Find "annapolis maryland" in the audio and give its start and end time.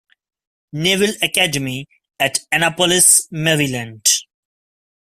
2.51-4.03